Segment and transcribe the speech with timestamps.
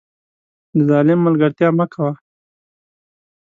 [0.75, 2.11] د ظالم ملګرتیا مه کوه